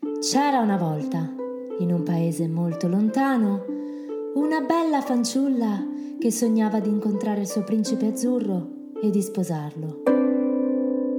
[0.00, 1.18] C'era una volta,
[1.80, 3.64] in un paese molto lontano,
[4.34, 5.84] una bella fanciulla
[6.20, 10.02] che sognava di incontrare il suo principe azzurro e di sposarlo.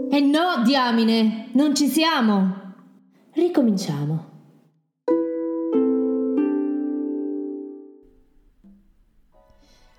[0.09, 2.67] E no, diamine, non ci siamo!
[3.33, 4.27] Ricominciamo.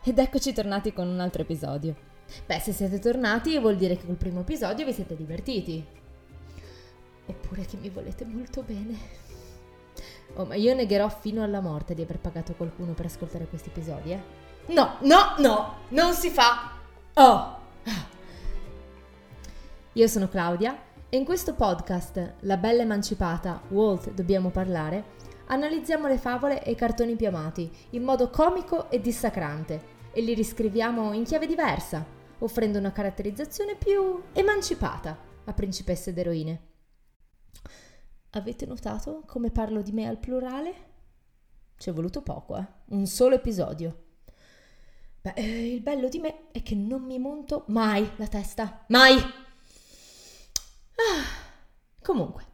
[0.03, 1.95] Ed eccoci tornati con un altro episodio.
[2.47, 5.85] Beh, se siete tornati vuol dire che col primo episodio vi siete divertiti.
[7.31, 8.99] Oppure che mi volete molto bene.
[10.35, 14.13] Oh, ma io negherò fino alla morte di aver pagato qualcuno per ascoltare questi episodi,
[14.13, 14.21] eh?
[14.67, 16.73] No, no, no, non si fa!
[17.15, 17.59] Oh!
[19.93, 20.77] Io sono Claudia
[21.09, 25.05] e in questo podcast, La bella emancipata, Walt, dobbiamo parlare,
[25.47, 30.35] analizziamo le favole e i cartoni più amati in modo comico e dissacrante e li
[30.35, 32.05] riscriviamo in chiave diversa,
[32.39, 36.70] offrendo una caratterizzazione più emancipata a principesse ed eroine.
[38.31, 40.89] Avete notato come parlo di me al plurale?
[41.77, 42.67] Ci è voluto poco, eh?
[42.91, 44.05] Un solo episodio.
[45.23, 48.85] Beh, eh, il bello di me è che non mi monto mai la testa.
[48.89, 49.17] Mai!
[49.17, 51.25] Ah,
[52.03, 52.45] comunque,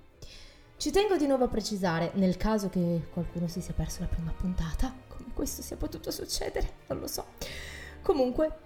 [0.76, 4.32] ci tengo di nuovo a precisare, nel caso che qualcuno si sia perso la prima
[4.32, 7.24] puntata, come questo sia potuto succedere, non lo so.
[8.02, 8.58] Comunque,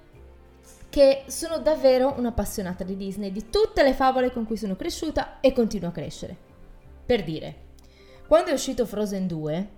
[0.90, 5.52] che sono davvero un'appassionata di Disney, di tutte le favole con cui sono cresciuta e
[5.52, 6.36] continuo a crescere.
[7.06, 7.68] Per dire,
[8.26, 9.68] quando è uscito Frozen 2,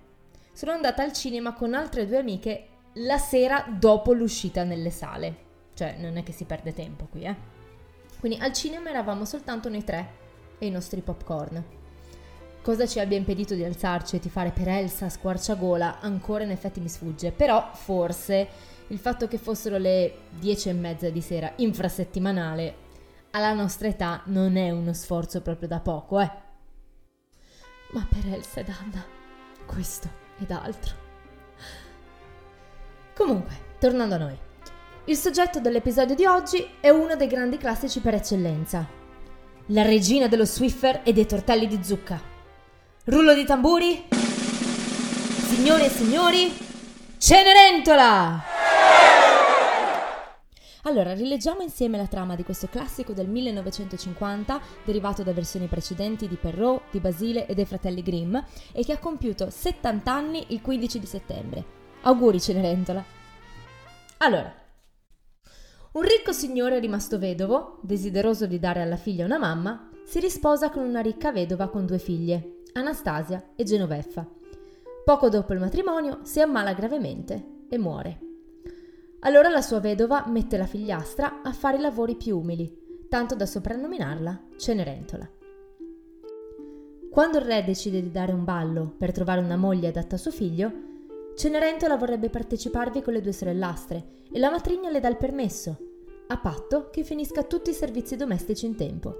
[0.51, 5.35] sono andata al cinema con altre due amiche la sera dopo l'uscita nelle sale.
[5.73, 7.35] Cioè, non è che si perde tempo qui, eh.
[8.19, 10.21] Quindi al cinema eravamo soltanto noi tre
[10.59, 11.63] e i nostri popcorn.
[12.61, 16.79] Cosa ci abbia impedito di alzarci e di fare per Elsa squarciagola ancora in effetti
[16.79, 18.47] mi sfugge, però forse
[18.93, 22.81] il fatto che fossero le dieci e mezza di sera infrasettimanale
[23.31, 26.31] alla nostra età non è uno sforzo proprio da poco, eh.
[27.91, 29.03] Ma per Elsa ed Anna,
[29.65, 30.93] questo ed altro.
[33.15, 34.37] Comunque, tornando a noi.
[35.05, 38.87] Il soggetto dell'episodio di oggi è uno dei grandi classici per eccellenza.
[39.67, 42.21] La regina dello Swiffer e dei tortelli di zucca.
[43.05, 44.07] Rullo di tamburi?
[44.11, 46.53] Signore e signori,
[47.17, 48.52] Cenerentola!
[50.85, 56.35] Allora, rileggiamo insieme la trama di questo classico del 1950, derivato da versioni precedenti di
[56.35, 58.35] Perrault, di Basile e dei fratelli Grimm,
[58.73, 61.65] e che ha compiuto 70 anni il 15 di settembre.
[62.01, 63.01] Auguri Cenerentola!
[64.17, 64.53] Allora,
[65.93, 70.83] un ricco signore rimasto vedovo, desideroso di dare alla figlia una mamma, si risposa con
[70.83, 74.27] una ricca vedova con due figlie, Anastasia e Genoveffa.
[75.05, 78.32] Poco dopo il matrimonio si ammala gravemente e muore.
[79.25, 83.45] Allora la sua vedova mette la figliastra a fare i lavori più umili, tanto da
[83.45, 85.29] soprannominarla Cenerentola.
[87.09, 90.31] Quando il re decide di dare un ballo per trovare una moglie adatta a suo
[90.31, 90.71] figlio,
[91.37, 95.77] Cenerentola vorrebbe parteciparvi con le due sorellastre e la matrigna le dà il permesso,
[96.27, 99.15] a patto che finisca tutti i servizi domestici in tempo.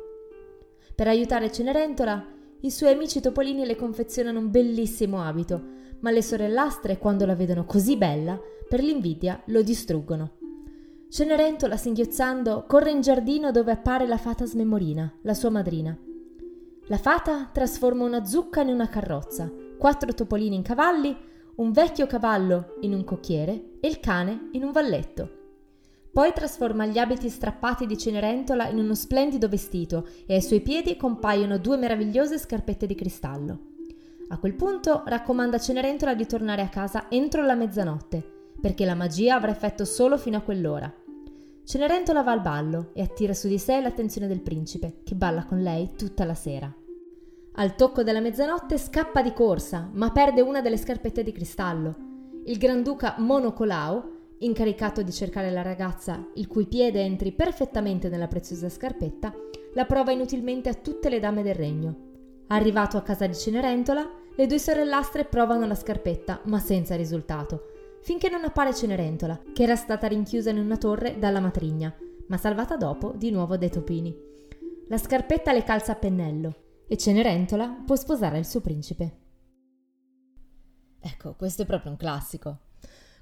[0.94, 2.28] Per aiutare Cenerentola,
[2.60, 5.62] i suoi amici topolini le confezionano un bellissimo abito,
[6.04, 10.32] ma le sorellastre, quando la vedono così bella, per l'invidia lo distruggono.
[11.10, 15.98] Cenerentola, singhiozzando, corre in giardino dove appare la fata Smemorina, la sua madrina.
[16.88, 21.16] La fata trasforma una zucca in una carrozza, quattro topolini in cavalli,
[21.56, 25.42] un vecchio cavallo in un cocchiere e il cane in un valletto.
[26.12, 30.98] Poi trasforma gli abiti strappati di Cenerentola in uno splendido vestito e ai suoi piedi
[30.98, 33.73] compaiono due meravigliose scarpette di cristallo.
[34.34, 38.24] A quel punto raccomanda a Cenerentola di tornare a casa entro la mezzanotte,
[38.60, 40.92] perché la magia avrà effetto solo fino a quell'ora.
[41.64, 45.62] Cenerentola va al ballo e attira su di sé l'attenzione del principe, che balla con
[45.62, 46.74] lei tutta la sera.
[47.54, 51.96] Al tocco della mezzanotte scappa di corsa, ma perde una delle scarpette di cristallo.
[52.46, 58.68] Il Granduca Monocolao incaricato di cercare la ragazza il cui piede entri perfettamente nella preziosa
[58.68, 59.32] scarpetta,
[59.76, 61.98] la prova inutilmente a tutte le dame del regno.
[62.48, 68.30] Arrivato a casa di Cenerentola, le due sorellastre provano la scarpetta, ma senza risultato, finché
[68.30, 71.96] non appare Cenerentola, che era stata rinchiusa in una torre dalla matrigna,
[72.28, 74.16] ma salvata dopo di nuovo dai topini.
[74.88, 76.56] La scarpetta le calza a pennello
[76.88, 79.18] e Cenerentola può sposare il suo principe.
[81.00, 82.60] Ecco, questo è proprio un classico.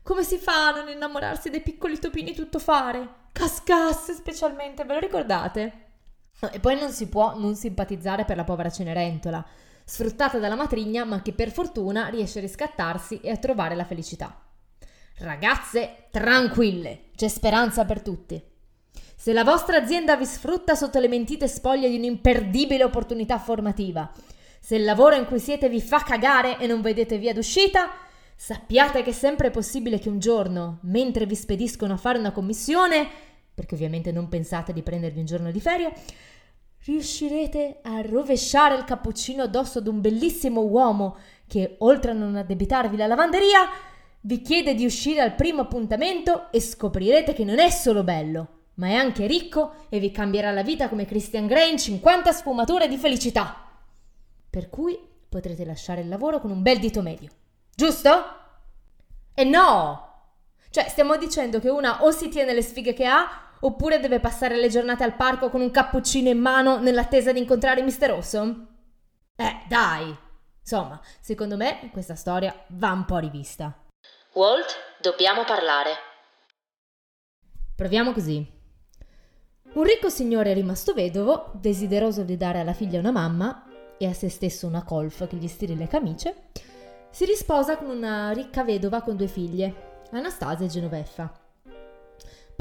[0.03, 3.19] Come si fa a non innamorarsi dei piccoli topini tuttofare?
[3.31, 5.73] Cascasse specialmente, ve lo ricordate?
[6.51, 9.45] E poi non si può non simpatizzare per la povera Cenerentola,
[9.83, 14.39] sfruttata dalla matrigna ma che per fortuna riesce a riscattarsi e a trovare la felicità.
[15.17, 18.41] Ragazze, tranquille, c'è speranza per tutti.
[19.15, 24.11] Se la vostra azienda vi sfrutta sotto le mentite spoglie di un'imperdibile opportunità formativa,
[24.63, 27.89] Se il lavoro in cui siete vi fa cagare e non vedete via d'uscita,
[28.35, 33.09] sappiate che è sempre possibile che un giorno, mentre vi spediscono a fare una commissione,
[33.55, 35.91] perché ovviamente non pensate di prendervi un giorno di ferie,
[36.85, 41.17] riuscirete a rovesciare il cappuccino addosso ad un bellissimo uomo
[41.47, 43.69] che, oltre a non addebitarvi la lavanderia,
[44.21, 48.87] vi chiede di uscire al primo appuntamento e scoprirete che non è solo bello, ma
[48.87, 52.97] è anche ricco e vi cambierà la vita come Christian Grey in 50 sfumature di
[52.97, 53.67] felicità.
[54.49, 54.97] Per cui
[55.29, 57.29] potrete lasciare il lavoro con un bel dito medio.
[57.75, 58.09] Giusto?
[59.33, 60.09] E no!
[60.69, 64.57] Cioè, stiamo dicendo che una o si tiene le sfighe che ha, oppure deve passare
[64.57, 68.11] le giornate al parco con un cappuccino in mano nell'attesa di incontrare Mr.
[68.11, 68.67] Awesome?
[69.35, 70.15] Eh, dai!
[70.59, 73.75] Insomma, secondo me questa storia va un po' rivista.
[74.33, 75.91] Walt, dobbiamo parlare.
[77.75, 78.59] Proviamo così.
[79.73, 83.65] Un ricco signore rimasto vedovo, desideroso di dare alla figlia una mamma
[83.97, 86.49] e a se stesso una colf che gli stiri le camicie,
[87.09, 91.40] si risposa con una ricca vedova con due figlie, Anastasia e Genoveffa.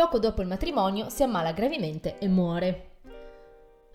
[0.00, 3.00] Poco dopo il matrimonio si ammala gravemente e muore.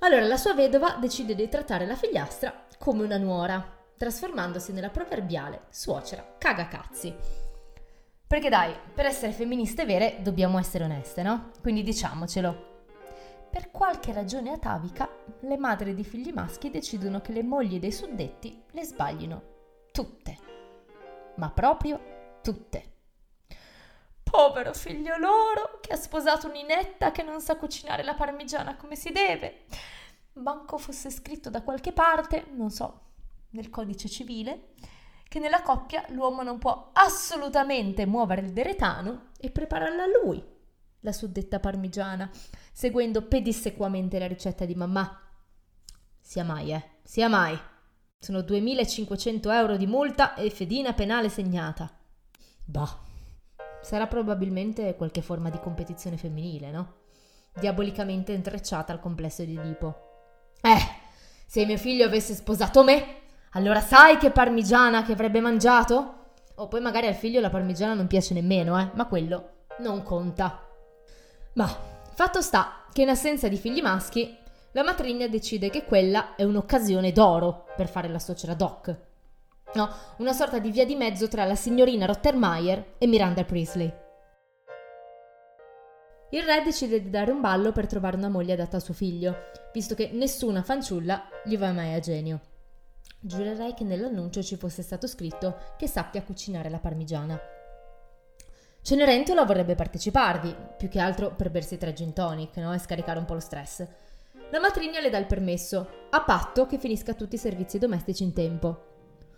[0.02, 3.68] Allora la sua vedova decide di trattare la figliastra come una nuora,
[3.98, 7.12] trasformandosi nella proverbiale suocera cagacazzi.
[8.28, 11.50] Perché dai, per essere femministe vere dobbiamo essere oneste, no?
[11.60, 12.84] Quindi diciamocelo.
[13.50, 15.10] Per qualche ragione atavica,
[15.40, 19.42] le madri di figli maschi decidono che le mogli dei suddetti le sbaglino
[19.92, 20.38] tutte.
[21.38, 22.94] Ma proprio tutte.
[24.30, 29.12] Povero figlio loro, che ha sposato un'inetta che non sa cucinare la parmigiana come si
[29.12, 29.66] deve.
[30.34, 33.02] Manco fosse scritto da qualche parte, non so,
[33.52, 34.74] nel codice civile,
[35.30, 40.44] che nella coppia l'uomo non può assolutamente muovere il deretano e prepararla a lui,
[41.00, 42.30] la suddetta parmigiana
[42.76, 45.18] seguendo pedissequamente la ricetta di mamma.
[46.20, 47.58] Sia mai, eh, sia mai.
[48.20, 51.90] Sono 2500 euro di multa e fedina penale segnata.
[52.66, 53.00] Bah,
[53.86, 56.94] sarà probabilmente qualche forma di competizione femminile, no?
[57.54, 60.54] Diabolicamente intrecciata al complesso di Edipo.
[60.62, 60.80] Eh,
[61.46, 63.06] se mio figlio avesse sposato me,
[63.52, 66.24] allora sai che parmigiana che avrebbe mangiato?
[66.56, 69.50] O poi magari al figlio la parmigiana non piace nemmeno, eh, ma quello
[69.80, 70.68] non conta.
[71.54, 74.38] Ma Fatto sta che in assenza di figli maschi,
[74.72, 78.98] la matrigna decide che quella è un'occasione d'oro per fare la suocera Doc.
[79.76, 79.90] No,
[80.20, 83.94] una sorta di via di mezzo tra la signorina Rottermeier e Miranda Priestley.
[86.32, 89.50] Il re decide di dare un ballo per trovare una moglie adatta a suo figlio,
[89.74, 92.40] visto che nessuna fanciulla gli va mai a genio.
[93.20, 97.38] Giurerei che nell'annuncio ci fosse stato scritto che sappia cucinare la parmigiana.
[98.82, 102.74] Cenerentola vorrebbe parteciparvi, più che altro per bersi tre gin tonic, no?
[102.74, 103.86] E scaricare un po' lo stress.
[104.52, 108.32] La matrigna le dà il permesso, a patto che finisca tutti i servizi domestici in
[108.32, 108.94] tempo.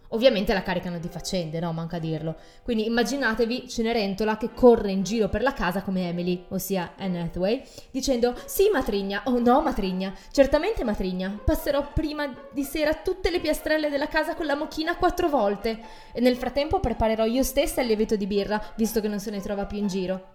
[0.09, 1.73] Ovviamente la caricano di faccende, no?
[1.73, 2.35] Manca dirlo.
[2.63, 7.61] Quindi immaginatevi Cenerentola che corre in giro per la casa come Emily, ossia Anne Hathaway,
[7.91, 13.89] dicendo sì matrigna, oh no matrigna, certamente matrigna, passerò prima di sera tutte le piastrelle
[13.89, 15.79] della casa con la mochina quattro volte
[16.13, 19.41] e nel frattempo preparerò io stessa il lievito di birra, visto che non se ne
[19.41, 20.33] trova più in giro.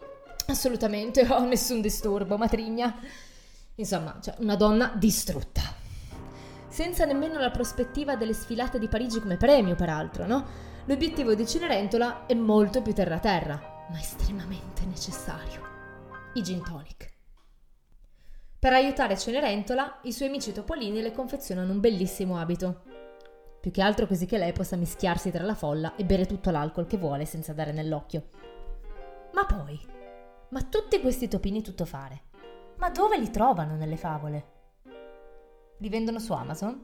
[0.48, 2.94] Assolutamente, ho oh, nessun disturbo, matrigna.
[3.76, 5.80] Insomma, cioè una donna distrutta
[6.72, 10.70] senza nemmeno la prospettiva delle sfilate di Parigi come premio, peraltro, no?
[10.86, 15.60] L'obiettivo di Cenerentola è molto più terra-terra, ma estremamente necessario.
[16.32, 17.12] I gin tonic.
[18.58, 22.84] Per aiutare Cenerentola, i suoi amici topolini le confezionano un bellissimo abito.
[23.60, 26.86] Più che altro così che lei possa mischiarsi tra la folla e bere tutto l'alcol
[26.86, 28.28] che vuole senza dare nell'occhio.
[29.34, 29.78] Ma poi,
[30.48, 32.22] ma tutti questi topini tuttofare,
[32.76, 34.51] ma dove li trovano nelle favole?
[35.82, 36.80] Li vendono su Amazon?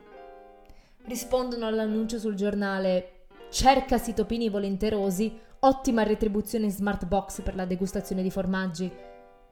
[1.04, 8.22] Rispondono all'annuncio sul giornale Cercasi topini volenterosi, ottima retribuzione in smart box per la degustazione
[8.22, 8.92] di formaggi.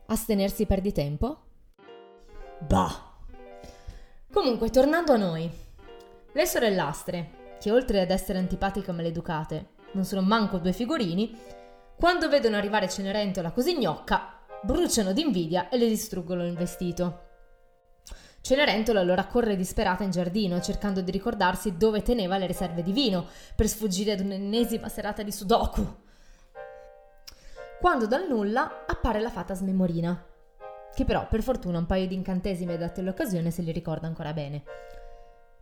[0.07, 1.43] Astenersi per di tempo?
[2.59, 3.13] Bah!
[4.33, 5.49] Comunque, tornando a noi.
[6.33, 11.39] Le sorellastre, che oltre ad essere antipatiche e maleducate, non sono manco due figurini,
[11.95, 17.26] quando vedono arrivare Cenerentola così gnocca, bruciano d'invidia e le distruggono il vestito.
[18.47, 23.27] Cenerentola allora corre disperata in giardino, cercando di ricordarsi dove teneva le riserve di vino,
[23.57, 25.85] per sfuggire ad un'ennesima serata di sudoku.
[27.81, 30.25] Quando dal nulla appare la fata smemorina,
[30.95, 34.63] che però per fortuna un paio di incantesimi adatti all'occasione se li ricorda ancora bene.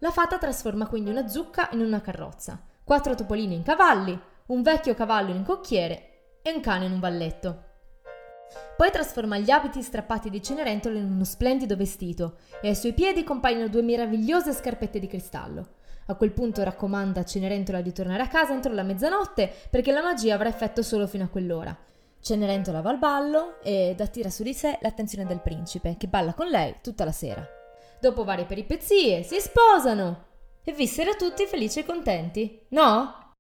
[0.01, 4.93] La fata trasforma quindi una zucca in una carrozza, quattro topolini in cavalli, un vecchio
[4.93, 7.64] cavallo in cocchiere e un cane in un valletto.
[8.77, 13.25] Poi trasforma gli abiti strappati di Cenerentola in uno splendido vestito e ai suoi piedi
[13.25, 15.69] compaiono due meravigliose scarpette di cristallo.
[16.07, 20.03] A quel punto raccomanda a Cenerentola di tornare a casa entro la mezzanotte perché la
[20.03, 21.77] magia avrà effetto solo fino a quell'ora.
[22.21, 26.49] Cenerentola va al ballo ed attira su di sé l'attenzione del principe, che balla con
[26.49, 27.47] lei tutta la sera.
[28.01, 30.27] Dopo varie peripezie si sposano
[30.63, 33.33] e vissero tutti felici e contenti, no?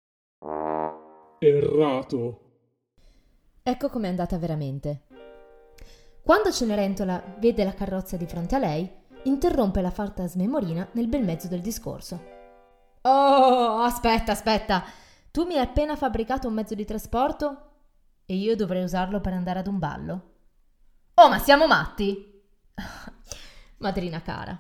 [1.39, 2.44] Errato.
[3.67, 5.05] Ecco com'è andata veramente.
[6.23, 8.87] Quando Cenerentola vede la carrozza di fronte a lei,
[9.23, 12.23] interrompe la farta smemorina nel bel mezzo del discorso.
[13.01, 14.85] Oh, aspetta, aspetta.
[15.31, 17.71] Tu mi hai appena fabbricato un mezzo di trasporto
[18.27, 20.33] e io dovrei usarlo per andare ad un ballo?
[21.15, 22.43] Oh, ma siamo matti?
[23.79, 24.59] Madrina cara.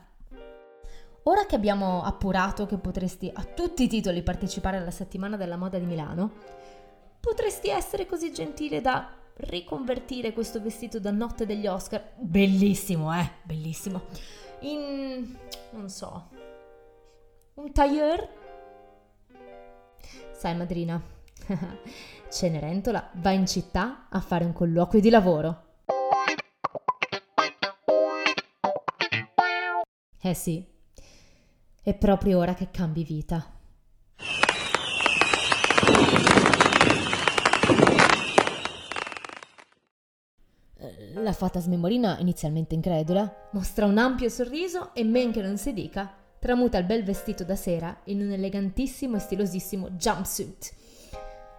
[1.25, 5.79] Ora che abbiamo appurato che potresti a tutti i titoli partecipare alla settimana della moda
[5.79, 6.33] di Milano,
[7.25, 14.03] potresti essere così gentile da riconvertire questo vestito da notte degli Oscar, bellissimo, eh, bellissimo,
[14.61, 15.35] in,
[15.71, 16.29] non so,
[17.55, 18.29] un tailleur?
[20.33, 21.03] Sai, madrina,
[22.31, 25.63] Cenerentola va in città a fare un colloquio di lavoro.
[30.21, 30.63] Eh sì,
[31.83, 33.55] è proprio ora che cambi vita.
[41.24, 46.13] La fata smemorina, inizialmente incredula, mostra un ampio sorriso e men che non si dica,
[46.39, 50.75] tramuta il bel vestito da sera in un elegantissimo e stilosissimo jumpsuit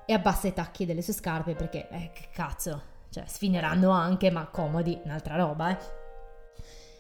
[0.05, 4.45] e abbassa i tacchi delle sue scarpe perché, eh, che cazzo, cioè sfineranno anche, ma
[4.47, 5.77] comodi, un'altra roba, eh.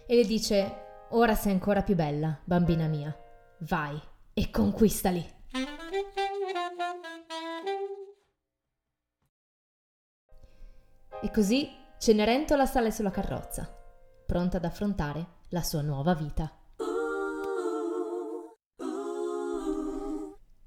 [0.07, 3.15] E le dice, ora sei ancora più bella, bambina mia,
[3.59, 3.99] vai
[4.33, 5.33] e conquistali.
[11.21, 13.67] E così Cenerentola sale sulla carrozza,
[14.25, 16.51] pronta ad affrontare la sua nuova vita.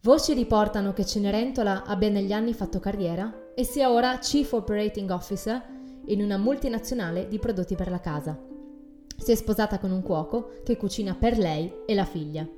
[0.01, 5.63] Voci riportano che Cenerentola abbia negli anni fatto carriera e sia ora Chief Operating Officer
[6.07, 8.37] in una multinazionale di prodotti per la casa.
[9.17, 12.49] Si è sposata con un cuoco che cucina per lei e la figlia.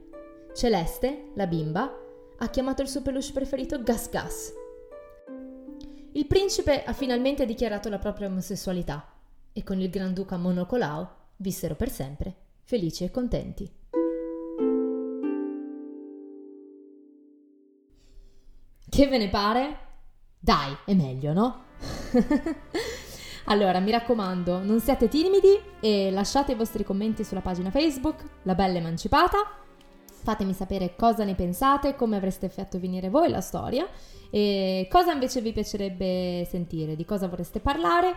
[0.55, 1.93] Celeste, la bimba,
[2.39, 4.53] ha chiamato il suo peluche preferito Gas Gas.
[6.12, 9.12] Il principe ha finalmente dichiarato la propria omosessualità
[9.52, 13.69] e con il Granduca Monocolao vissero per sempre felici e contenti.
[18.88, 19.79] Che ve ne pare?
[20.38, 21.64] Dai, è meglio, no?
[23.47, 28.55] allora, mi raccomando, non siate timidi e lasciate i vostri commenti sulla pagina Facebook, La
[28.55, 29.38] Bella Emancipata.
[30.23, 33.89] Fatemi sapere cosa ne pensate, come avreste fatto venire voi la storia
[34.29, 38.15] e cosa invece vi piacerebbe sentire, di cosa vorreste parlare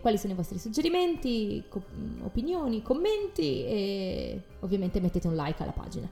[0.00, 1.82] quali sono i vostri suggerimenti, co-
[2.22, 6.08] opinioni, commenti e ovviamente mettete un like alla pagina.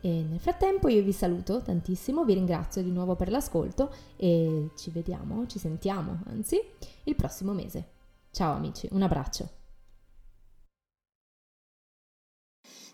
[0.00, 4.90] E nel frattempo io vi saluto tantissimo, vi ringrazio di nuovo per l'ascolto e ci
[4.90, 6.60] vediamo, ci sentiamo, anzi,
[7.04, 7.86] il prossimo mese.
[8.30, 9.61] Ciao amici, un abbraccio.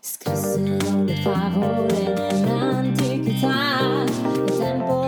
[0.01, 4.98] Scrissero le favole nell'antichità, è tempo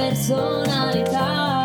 [0.00, 1.59] personalità.